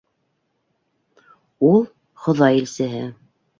[1.69, 1.79] Ул-
[2.25, 3.07] Хоҙай илсеһе.